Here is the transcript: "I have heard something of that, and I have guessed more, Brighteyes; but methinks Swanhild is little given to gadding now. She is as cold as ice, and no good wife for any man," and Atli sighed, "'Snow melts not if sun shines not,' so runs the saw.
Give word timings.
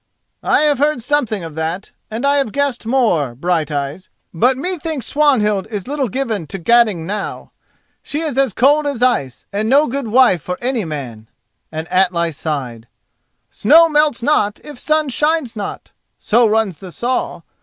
"I 0.41 0.61
have 0.61 0.79
heard 0.79 0.99
something 1.03 1.43
of 1.43 1.53
that, 1.53 1.91
and 2.09 2.25
I 2.25 2.37
have 2.37 2.51
guessed 2.51 2.87
more, 2.87 3.35
Brighteyes; 3.35 4.09
but 4.33 4.57
methinks 4.57 5.05
Swanhild 5.05 5.67
is 5.67 5.87
little 5.87 6.09
given 6.09 6.47
to 6.47 6.57
gadding 6.57 7.05
now. 7.05 7.51
She 8.01 8.21
is 8.21 8.35
as 8.35 8.51
cold 8.51 8.87
as 8.87 9.03
ice, 9.03 9.45
and 9.53 9.69
no 9.69 9.85
good 9.85 10.07
wife 10.07 10.41
for 10.41 10.57
any 10.59 10.85
man," 10.85 11.27
and 11.71 11.87
Atli 11.89 12.31
sighed, 12.31 12.87
"'Snow 13.51 13.89
melts 13.89 14.23
not 14.23 14.59
if 14.63 14.79
sun 14.79 15.07
shines 15.09 15.55
not,' 15.55 15.91
so 16.17 16.47
runs 16.49 16.77
the 16.77 16.91
saw. 16.91 17.41